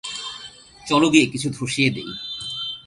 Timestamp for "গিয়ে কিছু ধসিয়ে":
1.09-1.89